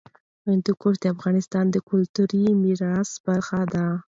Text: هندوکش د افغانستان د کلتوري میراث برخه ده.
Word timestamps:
هندوکش 0.47 0.95
د 0.99 1.05
افغانستان 1.15 1.65
د 1.71 1.75
کلتوري 1.89 2.43
میراث 2.61 3.11
برخه 3.25 3.61
ده. 3.73 3.85